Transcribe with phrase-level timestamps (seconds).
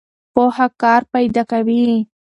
[0.33, 1.83] پوهه کار پیدا کوي.